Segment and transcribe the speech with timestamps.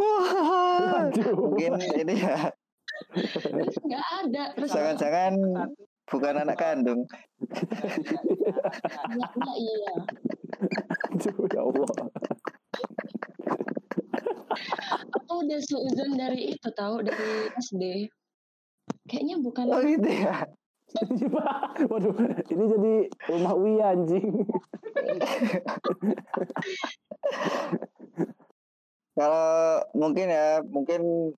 [0.00, 2.48] Wah, mungkin ini ya
[3.10, 4.44] Terus nggak ada.
[4.56, 5.32] Jangan-jangan
[6.06, 7.06] bukan anak kandung.
[9.08, 9.92] anaknya iya.
[11.10, 11.90] Aduh, ya Allah.
[15.16, 18.10] Aku udah seuzon dari itu tahu dari SD.
[19.08, 20.44] Kayaknya bukan Oh gitu ya.
[21.86, 22.18] Waduh,
[22.50, 22.94] ini jadi
[23.30, 24.42] rumah Uya anjing.
[29.14, 31.32] Kalau mungkin ya, mungkin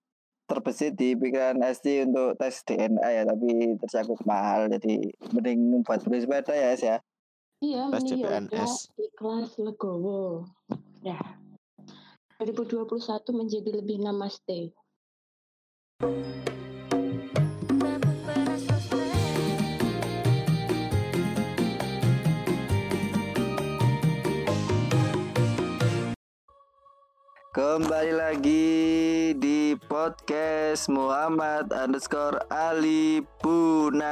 [0.46, 6.20] terbesit di pikiran ST untuk tes DNA ya, tapi tercakup mahal, jadi mending buat beli
[6.20, 6.96] sepeda ya, ya.
[7.62, 8.72] Iya, Tes mending ya CPNS.
[8.92, 10.44] udah ikhlas legowo.
[11.00, 11.18] Ya.
[12.42, 12.90] 2021
[13.38, 14.74] menjadi lebih namaste.
[27.52, 28.64] Kembali lagi
[29.36, 34.08] di podcast Muhammad underscore Ali Punas.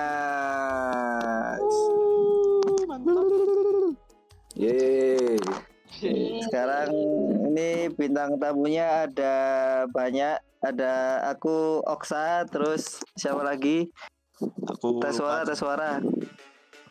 [4.52, 5.40] Yeay.
[6.44, 6.92] Sekarang
[7.48, 9.36] ini bintang tamunya ada
[9.88, 10.36] banyak.
[10.60, 13.88] Ada aku Oksa, terus siapa lagi?
[14.68, 15.96] Aku Tes suara, tes suara.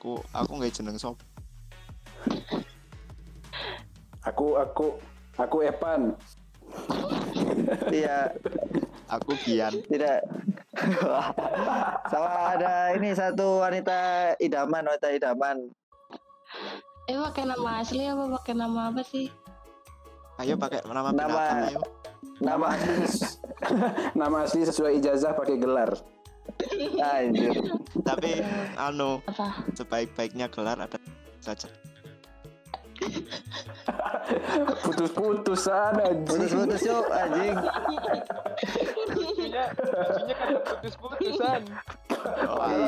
[0.01, 1.21] Aku aku nggak jeneng sop.
[4.25, 4.97] Aku aku
[5.37, 6.17] aku Epan.
[7.89, 8.33] Iya,
[9.09, 9.73] Aku Gian.
[9.85, 10.21] tidak.
[12.07, 13.97] Sama ada ini satu wanita
[14.37, 15.57] idaman, wanita idaman.
[17.05, 19.33] Eh pakai nama asli apa pakai nama apa sih?
[20.37, 21.81] Ayo pakai nama Nama- ayo.
[22.39, 22.67] Nama
[24.19, 25.91] Nama asli sesuai ijazah pakai gelar.
[26.99, 27.53] anjir.
[28.01, 28.41] Tapi
[28.75, 29.61] anu Apa?
[29.73, 30.97] sebaik-baiknya gelar ada
[31.39, 31.69] saja.
[34.83, 36.27] Putus-putusan anjing.
[36.27, 37.55] Putus-putus yuk anjing.
[40.35, 41.61] Kan putus-putusan.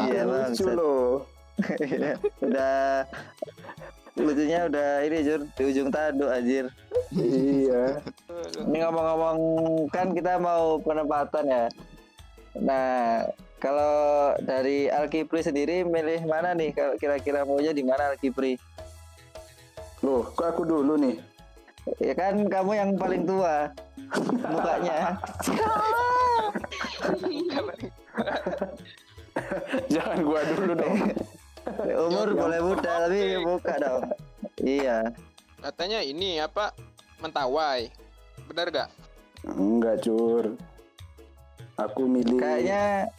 [0.08, 0.78] Iya lucu bang.
[0.78, 1.26] loh.
[2.46, 3.06] udah
[4.18, 6.66] lucunya udah ini jur di ujung tanduk anjir.
[7.16, 8.02] iya.
[8.68, 9.38] Ini ngomong-ngomong
[9.90, 11.66] kan kita mau penempatan ya.
[12.60, 13.24] Nah,
[13.64, 16.76] kalau dari Alkipri sendiri milih mana nih?
[16.76, 18.60] Kalau kira-kira maunya di mana Alkipri?
[20.02, 21.22] Loh, kok aku dulu nih?
[21.98, 23.70] Ya kan kamu yang paling tua
[24.50, 24.98] mukanya.
[29.94, 30.98] Jangan gua dulu dong.
[31.86, 34.04] Umur boleh muda tapi muka dong.
[34.62, 35.14] Iya.
[35.62, 36.74] Katanya ini apa?
[37.22, 37.90] Mentawai.
[38.50, 38.90] Benar gak?
[39.46, 40.58] Enggak, Cur.
[41.78, 43.10] Aku milih Kayaknya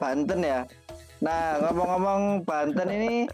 [0.00, 0.64] Banten ya.
[1.20, 3.28] Nah, ngomong-ngomong Banten ini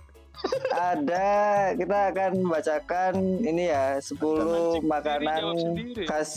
[0.71, 1.29] ada
[1.75, 6.05] kita akan membacakan ini ya 10 Anjing, makanan sendiri, jawab sendiri.
[6.07, 6.31] khas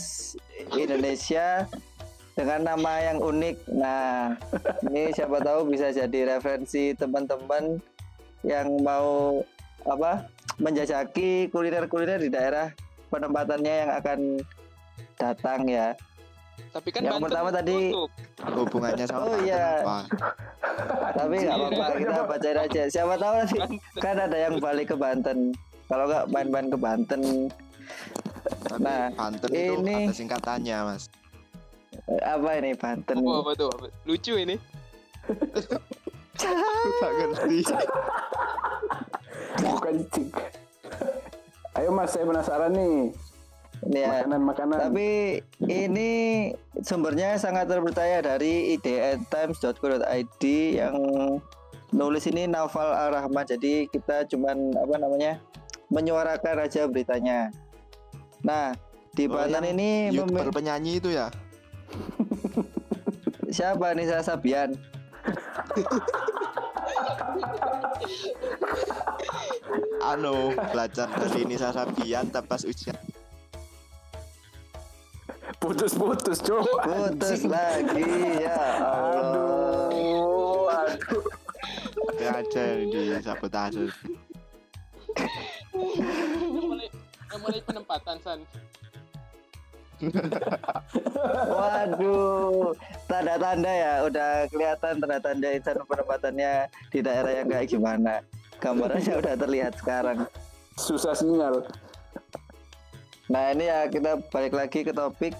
[0.74, 1.46] Indonesia
[2.32, 3.56] dengan nama yang unik.
[3.76, 4.36] Nah,
[4.88, 7.78] ini siapa tahu bisa jadi referensi teman-teman
[8.42, 9.40] yang mau
[9.82, 10.26] apa
[10.58, 12.70] menjajaki kuliner-kuliner di daerah
[13.10, 14.18] penempatannya yang akan
[15.18, 15.94] datang ya.
[16.70, 18.10] Tapi kan Yang Banten pertama tadi- tutup.
[18.42, 19.64] Hubungannya sama Oh, iya.
[19.78, 19.98] apa?
[21.12, 22.82] Tapi nggak apa-apa kita bacain aja.
[22.88, 23.58] Siapa tahu nanti
[23.98, 25.52] kan ada yang balik ke Banten.
[25.84, 27.22] Kalau nggak main-main ke Banten,
[28.42, 31.04] Tapi Nah, Banten itu ini- ada singkatannya, Mas.
[32.18, 33.16] apa ini Banten?
[33.18, 33.68] Apa, apa tuh?
[33.70, 33.86] Apa?
[34.02, 34.56] Lucu ini.
[36.34, 37.58] Gak ngerti.
[39.62, 40.28] bukan cik.
[41.74, 43.12] Ayo Mas, saya penasaran nih.
[43.90, 44.22] Ya.
[44.22, 44.78] Makanan-makanan.
[44.78, 46.10] Tapi ini
[46.86, 50.44] sumbernya sangat terpercaya dari idntimes.co.id
[50.78, 50.94] yang
[51.90, 53.42] nulis ini Naufal Ar-Rahman.
[53.42, 55.42] Jadi kita cuman apa namanya
[55.90, 57.50] menyuarakan aja beritanya.
[58.46, 58.70] Nah
[59.12, 61.28] di Oh, Banten yang ini YouTuber penyanyi itu ya?
[63.56, 64.72] siapa nih saya Sabian?
[70.02, 73.11] Anu, belajar dari Nisa Sabian pas ujian.
[75.62, 76.66] Putus-putus, Cuk.
[76.82, 78.82] Putus lagi ya.
[78.82, 81.22] Aduh, aduh.
[82.18, 83.86] Aja di sabotase.
[87.30, 88.42] Mulai, penempatan, San.
[91.46, 92.74] Waduh,
[93.06, 98.18] tanda-tanda ya, udah kelihatan tanda-tanda insan penempatannya di daerah yang kayak gimana.
[98.58, 100.26] Gambarnya udah terlihat sekarang.
[100.74, 101.62] Susah sinyal.
[103.32, 105.32] Nah ini ya kita balik lagi ke topik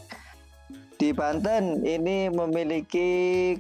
[0.97, 3.11] di Banten ini memiliki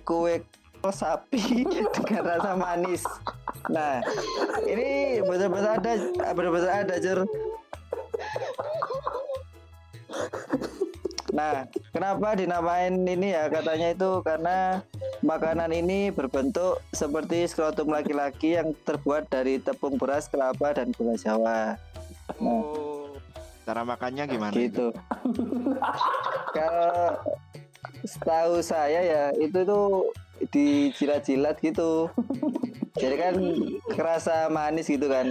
[0.08, 0.40] kue
[0.80, 1.68] sapi
[2.00, 3.04] dengan rasa manis.
[3.68, 4.00] Nah
[4.64, 5.92] ini betul-betul ada,
[6.32, 7.18] betul-betul ada jur.
[11.32, 11.64] Nah,
[11.96, 13.48] kenapa dinamain ini ya?
[13.48, 14.84] Katanya itu karena
[15.24, 21.80] makanan ini berbentuk seperti skrotum laki-laki yang terbuat dari tepung beras, kelapa, dan gula Jawa.
[22.36, 22.91] Oh.
[23.62, 24.54] Cara makannya gimana?
[24.54, 24.66] itu?
[24.66, 24.86] Gitu.
[26.56, 27.18] Kalau
[28.02, 30.10] setahu saya ya itu tuh
[30.50, 32.10] dijilat-jilat gitu.
[32.98, 33.34] Jadi kan
[33.94, 35.30] kerasa manis gitu kan.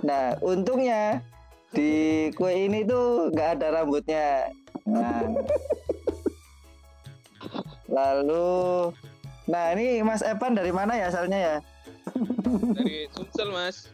[0.00, 1.20] Nah, untungnya
[1.76, 4.48] di kue ini tuh nggak ada rambutnya.
[4.88, 5.28] Nah.
[7.90, 8.94] Lalu
[9.50, 11.56] Nah, ini Mas Evan dari mana ya asalnya ya?
[12.78, 13.90] Dari Sumsel, Mas.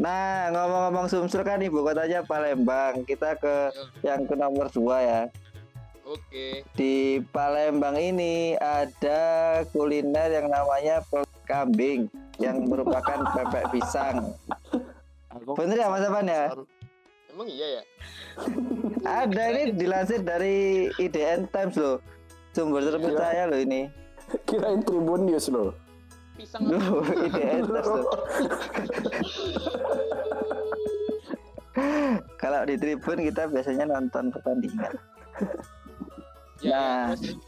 [0.00, 3.04] Nah, ngomong-ngomong Sumsel kan ibu kotanya Palembang.
[3.04, 3.68] Kita ke
[4.00, 5.20] yang ke nomor dua ya.
[6.08, 6.64] Oke.
[6.72, 11.04] Di Palembang ini ada kuliner yang namanya
[11.44, 12.08] kambing
[12.40, 14.32] yang merupakan pepek pisang.
[15.52, 16.44] Bener ya Mas Evan ya?
[17.30, 17.82] Emang iya ya?
[19.22, 22.00] Ada ini dilansir dari IDN Times loh.
[22.56, 23.92] Sumber terpercaya loh ini.
[24.48, 25.76] kirain Tribun News loh.
[26.40, 28.08] Pisang Loh, IDN Times loh.
[32.50, 34.90] Kalau di Tribun kita biasanya nonton pertandingan.
[36.58, 37.14] ya, Nah.
[37.14, 37.38] terus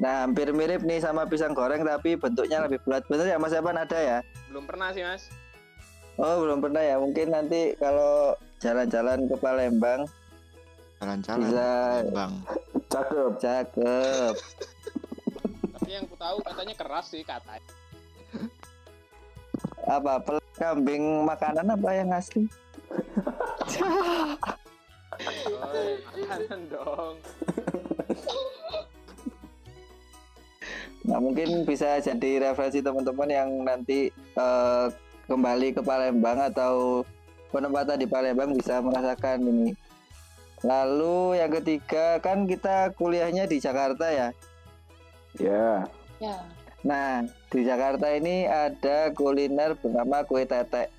[0.00, 3.04] Nah, hampir mirip nih sama pisang goreng tapi bentuknya lebih bulat.
[3.04, 4.18] Bener ya Mas Evan ada ya?
[4.48, 5.28] belum pernah sih, Mas.
[6.16, 6.96] Oh, belum pernah ya.
[6.96, 8.32] Mungkin nanti kalau
[8.64, 10.08] jalan-jalan ke Palembang
[11.04, 11.40] Jalan-jalan.
[11.44, 11.68] bisa
[12.16, 12.32] Bang.
[12.88, 13.32] Cakep.
[13.44, 14.34] cakep.
[15.76, 17.60] Tapi yang ku tahu katanya keras sih katanya.
[19.84, 22.48] Apa pelek kambing makanan apa yang asli?
[25.60, 27.14] Oh, makanan dong.
[31.04, 34.86] Nah, mungkin bisa jadi referensi teman-teman yang nanti eh,
[35.26, 37.06] kembali ke Palembang atau
[37.50, 39.70] penempatan di Palembang bisa merasakan ini.
[40.60, 44.28] Lalu yang ketiga kan kita kuliahnya di Jakarta ya.
[45.40, 45.88] Ya.
[46.20, 46.36] Ya.
[46.84, 50.92] Nah, di Jakarta ini ada kuliner bernama kue tetek.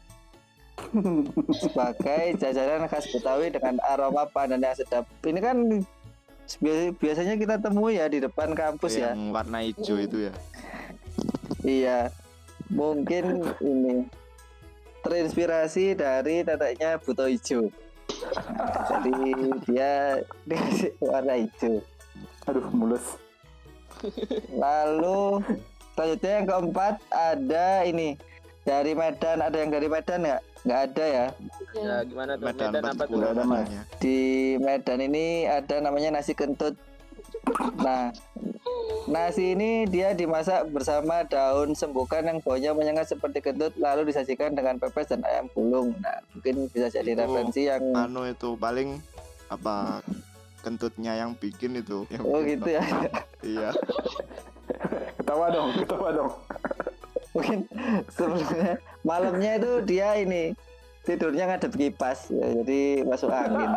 [1.52, 5.06] Sebagai jajanan khas Betawi dengan aroma pandan yang sedap.
[5.24, 5.58] Ini kan
[6.60, 9.14] bi- biasanya kita temui ya di depan kampus ya.
[9.14, 10.34] Yang warna hijau itu ya.
[11.62, 12.00] Iya.
[12.72, 14.08] Mungkin ini
[15.04, 17.68] terinspirasi dari teteknya Buto Ijo.
[18.54, 19.16] Nah, jadi
[19.68, 19.92] dia
[20.46, 21.84] dikasih warna hijau.
[22.48, 23.06] Aduh, mulus.
[24.50, 25.46] Lalu
[25.94, 28.18] selanjutnya yang keempat ada ini
[28.64, 29.44] dari Medan.
[29.44, 30.42] Ada yang dari Medan nggak?
[30.62, 31.28] Nggak ada ya.
[31.74, 32.46] Ya, gimana tuh?
[32.46, 33.18] Medan, Medan apa tuh?
[33.18, 33.66] Ada, Mas.
[33.66, 33.82] namanya.
[33.98, 34.18] Di
[34.62, 36.78] Medan ini ada namanya nasi kentut.
[37.82, 38.14] Nah,
[39.10, 44.78] nasi ini dia dimasak bersama daun sembukan yang baunya menyengat seperti kentut, lalu disajikan dengan
[44.78, 45.98] pepes dan ayam gulung.
[45.98, 49.02] Nah, mungkin bisa jadi Itu referensi yang Anu itu paling
[49.50, 50.06] apa
[50.62, 52.06] kentutnya yang bikin itu.
[52.14, 52.84] Yang oh bikin gitu ya.
[53.42, 53.70] Iya.
[55.18, 56.32] Ketawa dong, ketawa dong.
[57.32, 57.64] mungkin
[58.12, 60.54] sebelumnya malamnya itu dia ini
[61.02, 63.72] tidurnya ngadep kipas ya, jadi masuk angin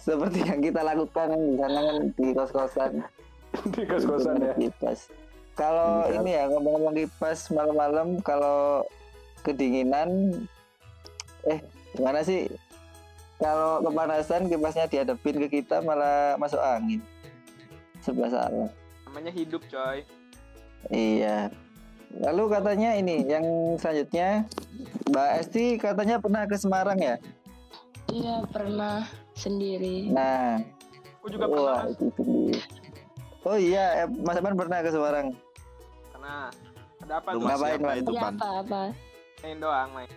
[0.00, 2.92] seperti yang kita lakukan di sana kan di kos-kosan
[3.70, 4.52] Di kos-kosan ya.
[4.54, 5.08] kipas
[5.54, 6.18] kalau Iya.
[6.18, 8.82] ini ya ngomong-ngomong kipas malam-malam kalau
[9.40, 10.32] kedinginan
[11.44, 11.60] eh
[11.92, 12.48] gimana sih
[13.36, 17.00] kalau kepanasan kipasnya dihadapin ke kita malah masuk angin
[18.00, 18.70] sebelah salah
[19.04, 20.02] Namanya hidup, coy.
[20.90, 21.46] Iya.
[22.14, 23.42] Lalu katanya ini yang
[23.74, 24.46] selanjutnya
[25.10, 27.16] Mbak Esti katanya pernah ke Semarang ya?
[28.06, 29.02] Iya pernah
[29.34, 30.08] sendiri.
[30.12, 30.62] Nah,
[31.18, 31.96] Aku juga pernah, wah Mas.
[31.96, 32.60] itu sendiri.
[33.44, 35.26] Oh iya, eh, Mas Evan pernah ke Semarang.
[36.12, 36.34] Karena
[37.02, 37.40] ada apa tuh?
[37.42, 37.98] Ngapain, siapa Wan?
[37.98, 38.34] itu pan?
[38.38, 38.82] apa-apa.
[39.42, 40.10] Main doang, main.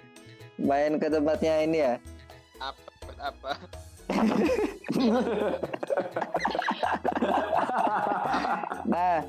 [0.58, 1.94] Main ke tempatnya ini ya.
[2.60, 2.82] Apa
[3.20, 3.52] apa?
[8.88, 9.20] Nah,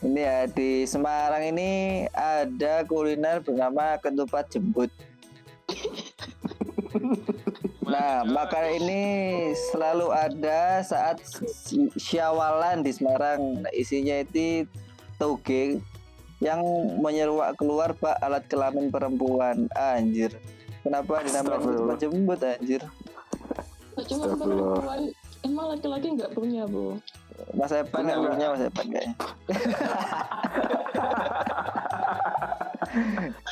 [0.00, 4.88] ini ya di Semarang ini ada kuliner bernama ketupat jembut.
[7.84, 9.02] Nah, makanan ini
[9.70, 11.20] selalu ada saat
[11.98, 13.66] syawalan di Semarang.
[13.66, 14.64] Nah, isinya itu
[15.18, 15.82] toge
[16.40, 16.64] yang
[17.02, 19.68] menyeruak keluar bak alat kelamin perempuan.
[19.76, 20.32] Anjir.
[20.80, 22.82] Kenapa dinamakan ketupat jembut anjir?
[24.08, 25.12] Cuma perempuan.
[25.44, 26.96] Emang laki-laki nggak punya, Bu?
[27.54, 28.32] Mas Evan nggak Enggak.
[28.34, 29.14] punya Mas Evan kayaknya.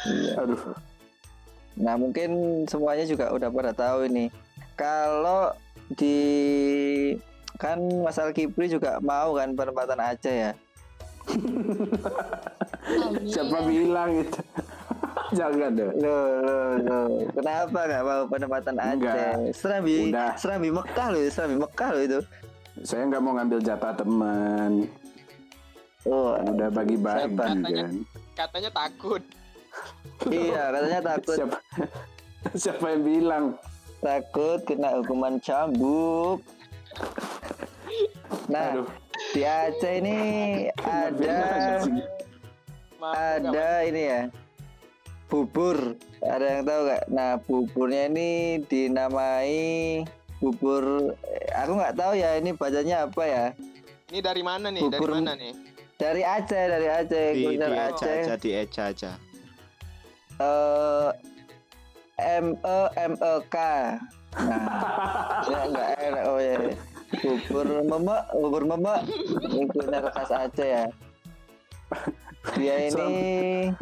[0.09, 0.33] Iya.
[0.43, 0.61] Aduh.
[1.79, 2.31] Nah mungkin
[2.67, 4.31] semuanya juga udah pada tahu ini.
[4.75, 5.55] Kalau
[5.95, 6.19] di
[7.59, 10.53] kan Mas Al Kipri juga mau kan penempatan Aceh ya.
[13.29, 14.41] Siapa bilang itu?
[15.29, 15.93] Jangan deh.
[16.01, 17.07] Loh, loh, loh.
[17.37, 19.15] Kenapa nggak mau penempatan Enggak.
[19.15, 19.53] Aceh?
[19.53, 20.33] Serambi, Udah.
[20.41, 22.21] Serambi Mekah loh, Serambi Mekah loh itu.
[22.83, 24.87] Saya nggak mau ngambil jatah teman.
[26.07, 27.59] Oh, Udah bagi-bagi kan.
[28.39, 29.23] Katanya takut.
[30.31, 31.59] iya, katanya takut, Siapa
[32.63, 33.45] siapa yang bilang?
[33.99, 36.39] takut kena hukuman cambuk.
[38.47, 38.89] Nah, Aduh.
[39.35, 40.19] di Aceh ini
[40.79, 41.83] ada
[42.99, 44.23] Maaf, ada ini ya
[45.29, 45.95] bubur
[46.25, 48.31] ada yang tahu nggak nah buburnya ini
[48.65, 50.03] dinamai
[50.39, 50.85] bubur
[51.25, 53.45] eh, aku nggak tahu ya ini bacanya apa ya
[54.09, 54.89] Ini dari mana nih?
[54.89, 55.53] Dari Bubur- mana nih?
[55.99, 59.13] dari Aceh dari Aceh Di, di kuliner Aceh aja, di eja aja.
[60.39, 61.11] eh
[62.39, 63.57] M E M E K
[64.39, 64.63] nah
[65.43, 66.57] ya nggak enak oh ya
[67.19, 69.01] bubur memek bubur memek
[69.43, 70.85] ini kuliner khas Aceh ya
[72.55, 73.73] dia ini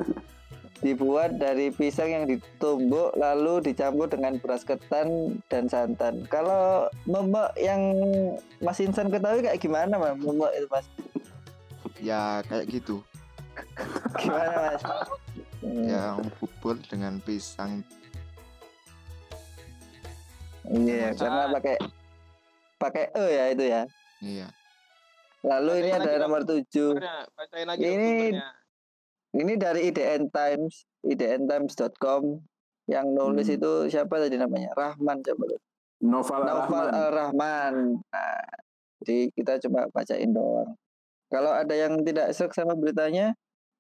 [0.87, 7.83] dibuat dari pisang yang ditumbuk lalu dicampur dengan beras ketan dan santan kalau memek yang
[8.63, 10.87] Mas Insan ketahui kayak gimana mas memek itu mas
[11.97, 13.01] Ya kayak gitu.
[14.21, 14.83] gimana mas
[15.65, 17.83] Yang bubur dengan pisang.
[20.67, 21.75] iya karena pakai
[22.77, 23.83] pakai e ya itu ya
[24.19, 24.49] Iya.
[25.41, 26.23] Lalu ini Bacain ada lagi dong.
[26.25, 26.57] nomor 7.
[26.65, 28.33] Bubburnya, Bacain lagi Ini-.
[29.37, 32.41] Ini dari IDN Times, idntimes.com
[32.89, 33.57] yang nulis Hmm.
[33.61, 34.73] itu siapa tadi namanya?
[34.73, 35.45] Rahman coba.
[35.53, 35.63] lihat.
[36.01, 36.87] Novel Rahman.
[36.93, 37.75] Al Rahman.
[38.01, 38.45] Nah,
[39.05, 40.73] jadi kita coba bacain doang.
[41.29, 43.35] Kalau ada yang tidak serak sama beritanya,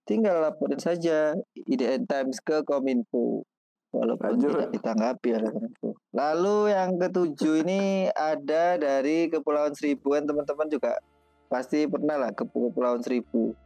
[0.04, 3.46] tinggal laporin saja IDN Times ke Kominfo.
[3.94, 4.50] Walaupun Lanjut.
[4.52, 5.88] tidak ditanggapi oleh Kominfo.
[6.12, 11.00] Lalu yang ketujuh ini ada dari Kepulauan Seribu kan teman-teman juga
[11.48, 13.56] pasti pernah lah ke Kepulauan Seribu.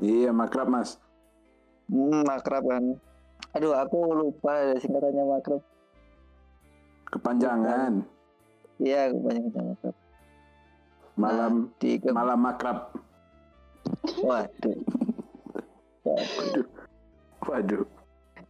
[0.00, 0.96] Iya, makrab Mas.
[1.92, 2.96] Hmm, makrab kan.
[3.52, 5.60] Aduh, aku lupa singkatannya makrab.
[7.12, 8.00] Kepanjangan.
[8.80, 9.96] Iya, kebanyakan makrab.
[11.20, 12.08] Malam Di ke...
[12.16, 12.96] malam makrab.
[14.24, 14.80] Waduh.
[16.08, 16.66] Waduh.
[17.44, 17.84] Waduh.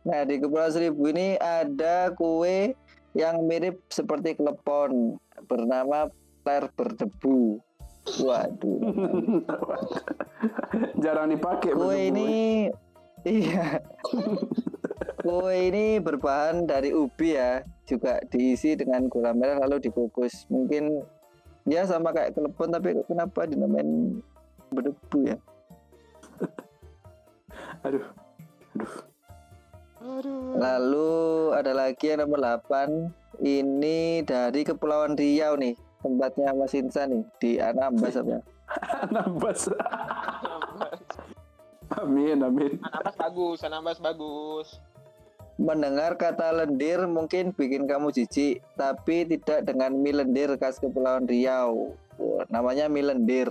[0.07, 2.79] Nah, di Kepulauan Seribu ini ada kue
[3.19, 5.19] yang mirip seperti klepon
[5.51, 6.07] bernama
[6.47, 7.59] ler berdebu.
[8.23, 8.79] Waduh.
[11.03, 12.31] Jarang dipakai Kue ini
[13.25, 13.81] iya.
[15.21, 20.49] Kue ini berbahan dari ubi ya, juga diisi dengan gula merah lalu dikukus.
[20.49, 21.05] Mungkin
[21.69, 24.21] ya sama kayak klepon tapi kenapa dinamain
[24.73, 25.37] berdebu ya?
[27.87, 28.05] Aduh.
[30.01, 30.57] Aduh.
[30.57, 31.13] Lalu
[31.53, 37.51] ada lagi yang nomor 8 Ini dari Kepulauan Riau nih Tempatnya Mas Insan nih Di
[37.61, 38.41] Anambas apa
[39.05, 39.67] Anambas.
[42.01, 42.73] amin, amin.
[42.81, 44.69] Anambas bagus, Anambas bagus.
[45.61, 51.93] Mendengar kata lendir mungkin bikin kamu jijik Tapi tidak dengan mie lendir khas Kepulauan Riau
[52.17, 53.45] Wah, Namanya mie lendir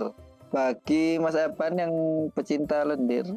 [0.50, 1.94] Bagi Mas Evan yang
[2.34, 3.30] pecinta lendir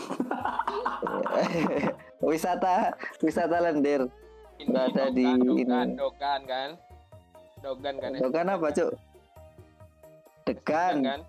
[2.24, 4.08] Wisata Wisata lendir
[4.56, 6.00] Ini Berada dogan, di dogan, ini.
[6.00, 6.70] dogan kan?
[7.60, 8.10] Dogan kan?
[8.16, 8.20] ya?
[8.24, 8.92] Dogan apa cuk?
[10.48, 11.20] Degan kan?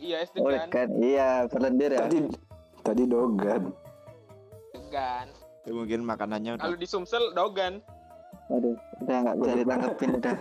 [0.00, 0.88] Iya, es Oh degan.
[0.96, 2.18] Iya berlendir ya Tadi
[2.86, 3.62] tadi dogan.
[4.72, 5.26] Degan.
[5.66, 7.82] Itu mungkin makanannya udah Kalau di Sumsel dogan.
[8.50, 8.74] Waduh,
[9.06, 10.36] udah nggak bisa ditanggepin udah.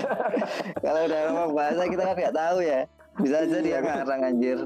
[0.84, 2.80] Kalau udah ngomong bahasa kita kan nggak tahu ya.
[3.14, 4.58] Bisa aja dia ngarang anjir.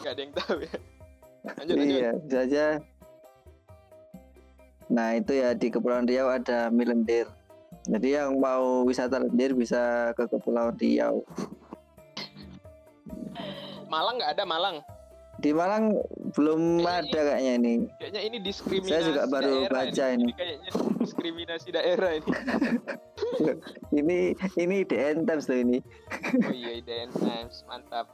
[0.00, 0.76] Gak ada yang tahu ya.
[1.60, 2.00] Lanjut, lanjut.
[2.00, 2.64] Iya, bisa aja.
[4.90, 7.28] Nah itu ya di Kepulauan Riau ada mie lendir.
[7.90, 11.26] Jadi yang mau wisata lendir bisa ke Kepulauan Riau.
[13.90, 14.76] Malang nggak ada Malang.
[15.42, 15.98] Di Malang
[16.36, 17.74] belum Ini- ada kayaknya ini.
[17.98, 20.30] Kayaknya ini diskriminasi Saya juga baru baca ini.
[20.30, 20.70] Ini kayaknya
[21.02, 22.30] diskriminasi daerah ini.
[23.90, 24.18] Ini
[24.60, 25.78] ini di Times tuh ini.
[26.46, 27.66] Oh iya, IDN Times.
[27.66, 28.06] Mantap.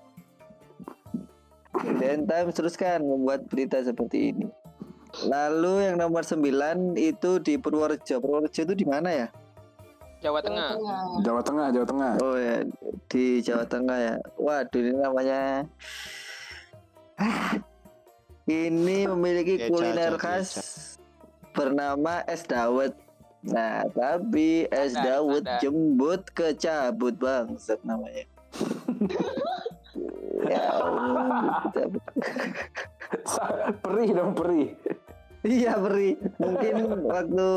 [2.00, 4.47] Dan Times teruskan membuat berita seperti ini.
[5.26, 8.23] Lalu yang nomor 9 itu di Purworejo.
[8.23, 9.28] Purworejo itu di mana ya?
[10.26, 10.71] Jawa Tengah.
[11.23, 12.12] Jawa Tengah, Jawa Tengah.
[12.18, 12.56] Oh ya,
[13.06, 14.14] di Jawa Tengah ya.
[14.35, 15.40] Waduh, ini namanya
[17.16, 17.56] Ah,
[18.45, 20.49] ini memiliki Eja, kuliner Eja, khas
[21.54, 22.92] bernama es dawet.
[23.47, 25.62] Nah, tapi es Ada, dawet ada.
[25.62, 28.26] jembut kecabut bangsat namanya.
[30.50, 30.76] ya
[33.80, 34.75] Perih dong, perih.
[35.47, 36.18] Iya beri.
[36.47, 36.75] Mungkin
[37.11, 37.50] waktu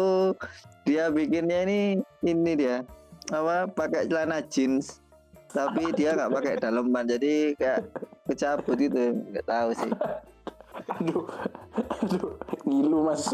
[0.84, 1.80] dia bikinnya ini
[2.26, 2.82] ini dia.
[3.30, 5.00] Apa pakai celana jeans.
[5.54, 7.82] Tapi dia nggak pakai daleman jadi kayak
[8.38, 9.92] cabut itu nggak tahu sih.
[11.00, 11.26] Aduh,
[12.02, 12.34] aduh,
[12.66, 13.30] ngilu mas.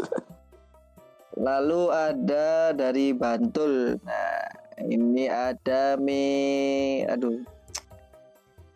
[1.36, 4.00] lalu ada dari Bantul.
[4.00, 4.40] Nah
[4.84, 7.55] ini ada mie aduh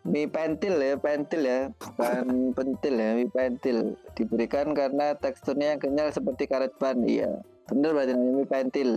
[0.01, 1.59] mie pentil ya pentil ya.
[1.77, 2.25] Bukan
[2.57, 3.77] pentil ya mie pentil.
[4.17, 7.41] Diberikan karena teksturnya yang kenyal seperti karet ban iya.
[7.69, 8.89] Bener berarti namanya mie pentil.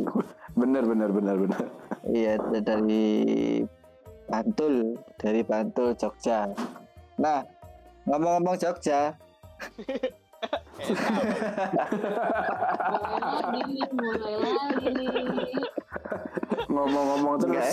[0.55, 1.63] Bener, bener, bener, bener.
[2.09, 3.65] Iya dari
[4.25, 6.49] Bantul, dari Bantul Jogja.
[7.21, 7.45] Nah,
[8.09, 9.13] ngomong-ngomong Jogja,
[13.95, 14.91] mulai lagi
[16.69, 17.71] Ngomong-ngomong terus.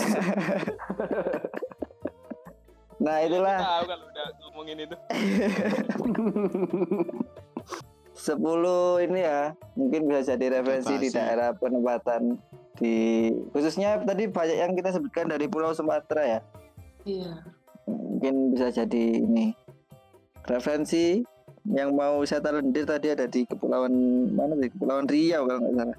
[3.02, 4.96] Nah itulah Tahu kalau udah ngomongin itu.
[8.12, 8.38] 10
[9.08, 12.38] ini ya, mungkin bisa jadi referensi di daerah penempatan
[12.78, 16.40] di khususnya tadi banyak yang kita sebutkan dari Pulau Sumatera ya.
[17.02, 17.42] iya
[17.90, 19.50] Mungkin bisa jadi ini
[20.46, 21.18] referensi
[21.66, 23.90] yang mau wisata lendir tadi ada di kepulauan
[24.34, 25.98] mana di kepulauan Riau kalau nggak salah.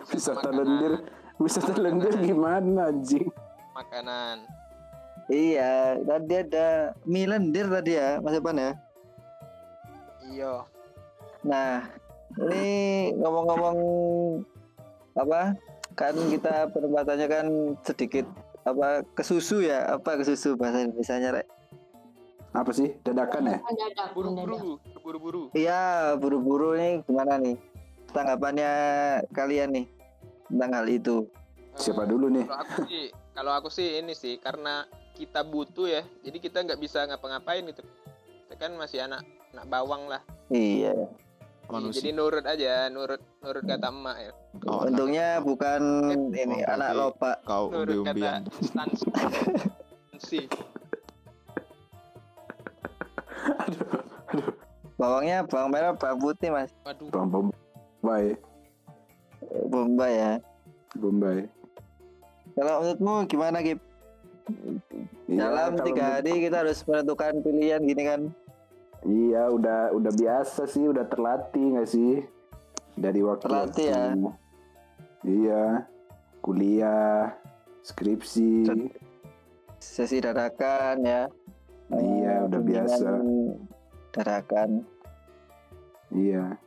[0.00, 0.92] Wisata lendir,
[1.36, 3.28] wisata lendir gimana anjing?
[3.76, 4.59] Makanan.
[5.30, 8.72] Iya, tadi ada mie lendir tadi ya, Mas Epan ya.
[10.26, 10.54] Iya.
[11.46, 11.86] Nah,
[12.50, 12.66] ini
[13.14, 13.78] ngomong-ngomong
[15.14, 15.54] apa?
[15.94, 17.46] Kan kita penempatannya kan
[17.86, 18.26] sedikit
[18.66, 19.86] apa kesusu ya?
[19.94, 21.46] Apa kesusu bahasa Indonesia Rek?
[22.50, 22.98] Apa sih?
[23.06, 23.58] Dadakan ya?
[24.10, 25.42] Buru-buru, buru-buru.
[25.54, 27.54] Iya, buru-buru nih gimana nih?
[28.10, 28.72] Tanggapannya
[29.30, 29.86] kalian nih
[30.50, 31.30] tentang hal itu.
[31.78, 32.50] Siapa dulu nih?
[32.50, 34.82] Kalau aku sih, kalau aku sih ini sih karena
[35.12, 37.82] kita butuh ya, jadi kita nggak bisa ngapa-ngapain gitu.
[38.44, 40.22] Kita kan masih anak anak bawang lah.
[40.48, 40.94] Iya.
[41.66, 42.02] Manusia.
[42.02, 44.32] Jadi nurut aja, nurut nurut kata emak ya.
[44.66, 45.80] Anak, Untungnya bukan
[46.32, 47.30] ini Oh, anak lopa.
[47.44, 48.40] kau Nurut kata umbi-umbian.
[48.58, 49.04] instansi.
[49.06, 50.40] instansi.
[54.98, 56.68] Bawangnya bawang merah, bawang putih mas.
[56.84, 58.36] Waduh, Bang Bombay,
[59.70, 60.32] Bombay ya.
[60.92, 61.48] Bombay.
[62.52, 63.80] Kalau menurutmu gimana Kip?
[65.40, 68.20] Iya, Dalam kalau tiga hari kita harus menentukan pilihan gini kan?
[69.00, 72.20] Iya, udah udah biasa sih, udah terlatih nggak sih?
[72.92, 74.04] Dari waktu Terlatih ya?
[75.24, 75.64] Iya,
[76.44, 77.32] kuliah,
[77.80, 78.68] skripsi.
[79.80, 81.22] Sesi dadakan ya.
[81.88, 83.10] Iya, Eh, udah biasa.
[84.12, 84.84] Dadakan.
[86.12, 86.60] Iya.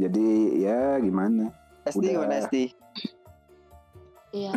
[0.00, 0.28] Jadi
[0.64, 1.52] ya gimana?
[1.84, 2.12] SD Udah.
[2.16, 2.56] gimana SD?
[4.34, 4.50] Iya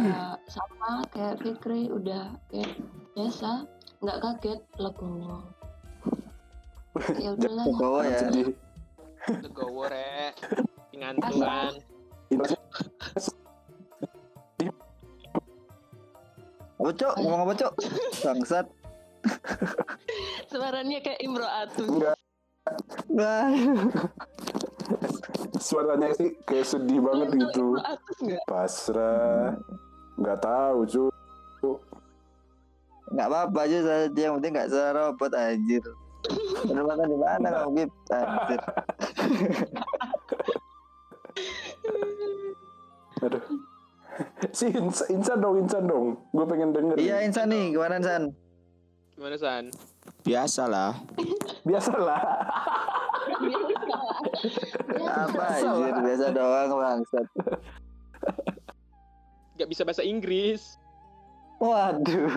[0.50, 2.74] sama kayak Fikri udah kayak
[3.14, 3.70] biasa
[4.02, 5.46] nggak kaget legowo
[7.24, 8.20] ya udahlah Legowo ya.
[9.46, 10.34] Legowo rek.
[10.98, 11.74] Ngantuan.
[16.78, 17.14] Apa cok?
[17.22, 17.74] Ngomong apa cok?
[18.26, 18.66] Bangsat.
[20.48, 22.16] suaranya kayak Imro Atu Enggak,
[23.12, 23.52] Wah.
[25.60, 27.78] Suaranya sih kayak sedih banget gitu.
[27.82, 29.58] Atus nggak Pasrah.
[30.18, 31.04] Nggak tahu, cu.
[33.08, 35.84] Nggak apa-apa aja saja yang penting nggak suara robot anjir.
[36.68, 37.90] Penempatan di mana kamu Kip?
[38.12, 38.60] Anjir.
[43.26, 43.44] Aduh.
[44.50, 46.18] Si Insa, Insa dong, Insa dong.
[46.34, 46.98] Gue pengen denger.
[46.98, 48.34] Iya Insan nih, gimana Insan?
[49.18, 49.74] Gimana San?
[50.22, 50.94] Biasalah.
[51.66, 52.22] Biasalah.
[55.08, 55.94] Apa Biasa anjir?
[55.98, 57.28] Biasa doang bangsat.
[59.58, 60.78] Gak bisa bahasa Inggris.
[61.58, 62.30] Waduh.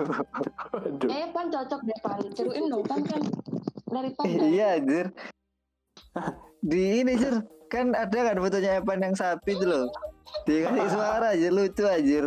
[0.73, 1.09] Waduh.
[1.13, 3.21] eh pan cocok deh pan ceruin dong pan kan
[3.93, 5.13] daripada Iya anjir.
[6.65, 9.93] Di ini Jir, kan ada kan fotonya Evan yang sapi itu loh.
[10.49, 12.25] Dikasih suara aja lucu anjir.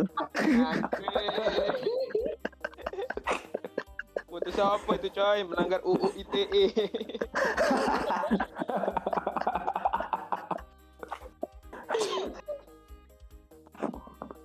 [4.30, 6.64] Foto siapa itu coy melanggar UU ITE.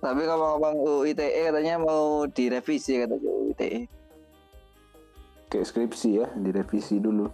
[0.00, 3.80] Tapi kalau ngomong UU ITE katanya mau direvisi katanya UU ITE.
[5.52, 7.28] Kayak skripsi ya, direvisi dulu.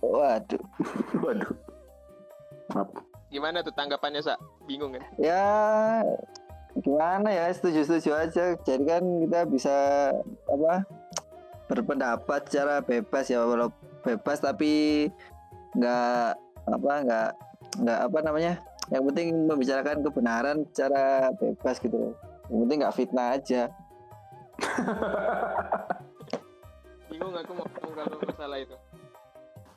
[0.00, 0.62] Waduh.
[1.24, 1.52] Waduh.
[2.70, 2.88] Maaf.
[3.30, 4.34] Gimana tuh tanggapannya sa?
[4.66, 5.02] Bingung kan?
[5.18, 6.02] Ya
[6.78, 8.44] gimana ya setuju-setuju aja.
[8.62, 9.76] Jadi kan kita bisa
[10.46, 10.86] apa
[11.70, 13.70] berpendapat secara bebas ya walau
[14.02, 15.06] bebas tapi
[15.78, 16.34] nggak
[16.66, 17.30] apa nggak
[17.86, 18.52] nggak apa namanya
[18.90, 22.14] yang penting membicarakan kebenaran secara bebas gitu loh.
[22.50, 23.70] yang penting nggak fitnah aja
[27.10, 28.76] Bingung aku mau ngomong kalau masalah itu.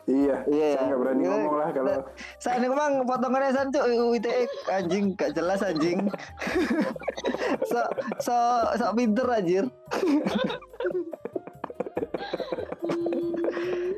[0.03, 1.31] Iya, Iya, saya nggak berani iya.
[1.31, 1.95] ngomong lah kalau
[2.35, 6.11] saya ini memang potongannya san cuk UU ITE anjing gak jelas anjing
[7.71, 7.79] so
[8.19, 8.35] so
[8.75, 9.63] so pinter anjir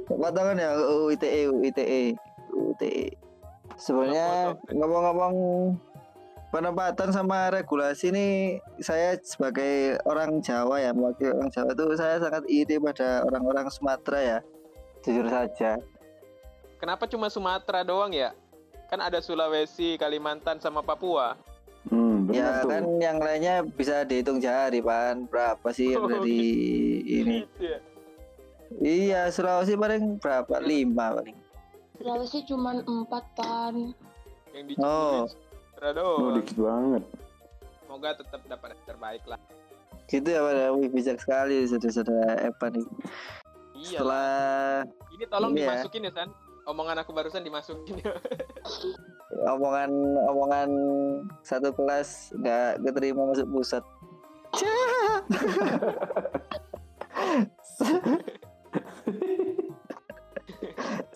[0.06, 2.02] Potongan ya UU ITE UU ITE
[2.54, 3.25] UU ITE.
[3.76, 5.36] Sebenarnya ngomong-ngomong
[6.50, 8.28] penempatan sama regulasi ini
[8.80, 14.20] saya sebagai orang Jawa ya mewakili orang Jawa itu saya sangat iri pada orang-orang Sumatera
[14.24, 14.38] ya
[15.04, 15.76] jujur saja
[16.76, 18.36] Kenapa cuma Sumatera doang ya?
[18.92, 21.34] Kan ada Sulawesi, Kalimantan, sama Papua.
[21.88, 22.70] Hmm, ya benar tuh.
[22.70, 26.42] kan yang lainnya bisa dihitung jari pan berapa sih yang Oh, dari
[27.06, 27.80] ini Gitu ya.
[28.82, 31.38] iya Sulawesi paling berapa lima paling
[31.96, 33.76] Sulawesi cuma empat pan.
[34.52, 35.26] Yang di Oh.
[35.26, 37.04] Sumatera Oh, dikit banget.
[37.80, 39.40] Semoga tetap dapat yang terbaik lah.
[40.06, 42.86] gitu ya pada wih bijak sekali saudara-saudara Evan nih
[43.76, 43.98] Iya.
[43.98, 45.66] setelah Ini tolong Iya.
[45.66, 46.30] dimasukin ya San.
[46.64, 47.98] Omongan aku barusan dimasukin.
[49.52, 49.90] omongan
[50.30, 50.70] omongan
[51.42, 53.84] satu kelas nggak keterima masuk pusat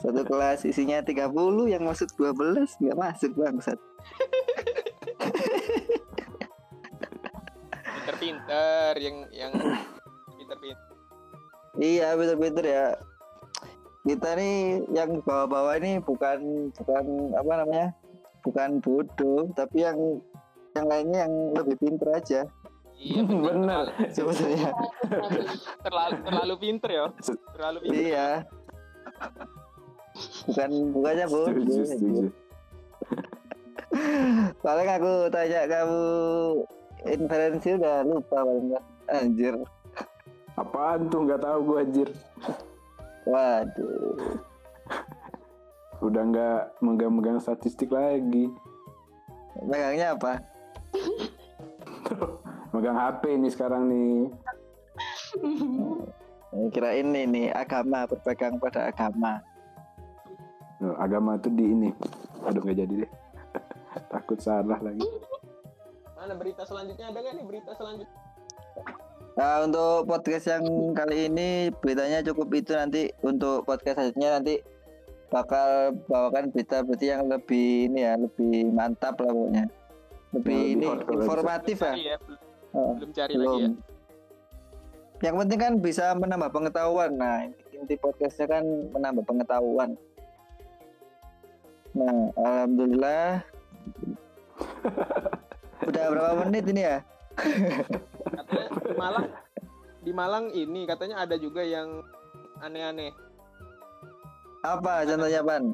[0.09, 1.29] satu kelas isinya 30
[1.69, 3.77] yang masuk 12 nggak masuk bangsat
[7.83, 9.53] Pinter-pinter yang yang
[10.35, 10.87] pinter-pinter.
[11.77, 12.97] iya betul-betul ya
[14.01, 14.57] kita nih
[14.89, 17.05] yang bawa-bawa ini bukan bukan
[17.37, 17.87] apa namanya
[18.41, 19.99] bukan bodoh tapi yang
[20.73, 22.41] yang lainnya yang lebih pinter aja
[22.99, 23.47] Iya bener.
[23.55, 23.83] Bener.
[24.11, 24.75] sebetulnya
[25.79, 27.05] Terlalu terlalu pinter ya.
[27.55, 27.95] Terlalu pinter.
[27.95, 28.27] iya
[30.45, 32.23] bukan bukannya bodoh Setuju, setuju.
[34.65, 36.03] paling aku tanya kamu
[37.07, 38.67] inferensi udah lupa paling
[39.07, 39.55] anjir
[40.53, 42.09] Apaan tuh nggak tahu gue anjir.
[43.23, 44.17] waduh
[46.05, 48.47] Udah nggak megang-megang statistik lagi.
[49.61, 50.39] megangnya apa
[52.71, 54.29] Megang HP nih sekarang nih.
[56.69, 59.41] Kira ini nih agama berpegang pada agama
[60.79, 61.89] Loh, agama tuh di ini.
[62.41, 63.11] Aduh nggak jadi deh.
[64.13, 65.03] Takut salah lagi.
[66.13, 68.19] Mana berita selanjutnya ada nggak nih berita selanjutnya?
[69.35, 74.55] Nah, untuk podcast yang kali ini beritanya cukup itu nanti untuk podcast selanjutnya nanti
[75.29, 79.65] bakal bawakan berita-berita yang lebih ini ya lebih mantap lah pokoknya
[80.33, 82.17] lebih lebih ini kalau informatif ya Cari ya.
[82.19, 82.39] Belum,
[82.69, 83.37] Oh, belum cari lagi ya.
[83.37, 83.71] belum
[85.19, 89.89] yang penting kan bisa menambah pengetahuan nah inti podcastnya kan menambah pengetahuan
[91.95, 93.41] nah alhamdulillah
[95.89, 96.97] udah berapa menit ini ya
[98.19, 99.27] Katanya di Malang
[99.99, 102.03] di Malang ini katanya ada juga yang
[102.59, 103.15] aneh-aneh.
[104.59, 105.71] apa contohnya pan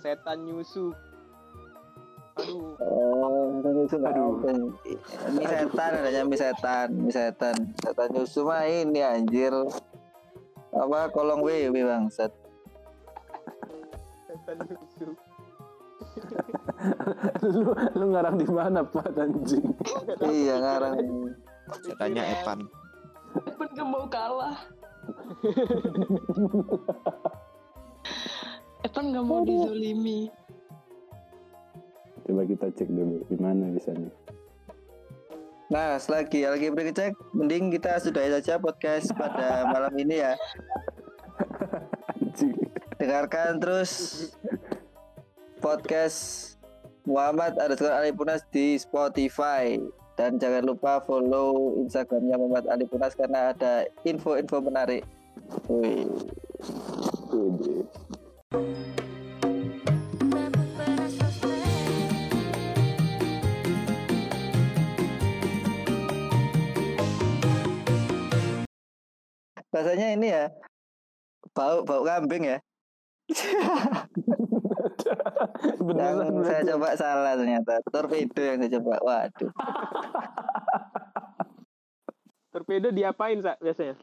[0.00, 0.94] Setan nyusu.
[2.40, 4.40] Aduh, Oh, itu nggak Aduh.
[4.40, 4.52] ada.
[5.28, 7.56] Mie setan adanya mie setan, mie setan.
[7.84, 9.52] Setan nyusu mah ini anjir.
[10.72, 12.32] Apa kolong WW bangsat.
[17.44, 19.62] lu lu ngarang di mana pak anjing?
[20.24, 20.96] Iya ngarang.
[21.86, 22.66] Saya tanya Evan.
[23.54, 24.58] Pun gak mau kalah.
[28.86, 30.30] Evan gak mau dizolimi.
[32.26, 34.10] Coba kita cek dulu di mana bisanya.
[35.70, 40.34] Nah, selagi lagi cek, mending kita sudahi saja podcast pada malam ini ya.
[42.18, 42.69] Anjing.
[43.00, 43.92] Dengarkan terus
[45.64, 46.52] podcast
[47.08, 49.80] Muhammad underscore Alipunas di Spotify
[50.20, 55.08] dan jangan lupa follow Instagramnya Muhammad Alipunas karena ada info-info menarik.
[55.72, 56.12] Wih,
[69.72, 70.52] Rasanya ini ya
[71.56, 72.60] bau bau kambing ya.
[75.86, 77.78] Beneran yang saya coba salah ternyata.
[77.90, 78.98] Torpedo yang saya coba.
[79.02, 79.50] Waduh.
[82.50, 83.94] Torpedo diapain Sa, biasanya?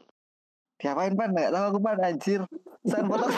[0.80, 1.30] Diapain pan?
[1.34, 2.46] Nggak tahu aku pan anjir.
[2.86, 3.28] San potong.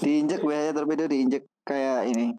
[0.00, 2.32] diinjek biasanya torpedo diinjek kayak ini.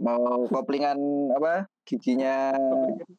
[0.00, 0.96] Mau koplingan
[1.36, 1.68] apa?
[1.84, 2.56] Giginya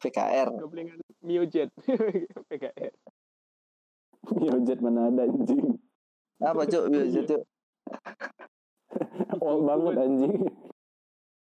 [0.02, 0.50] PKR.
[0.58, 1.70] Goblingan Miojet.
[2.50, 2.90] PKR.
[4.30, 5.82] Yojet mana ada anjing.
[6.38, 6.84] Apa cuk?
[6.94, 7.42] Biasa cuk.
[9.34, 10.36] Awal banget anjing.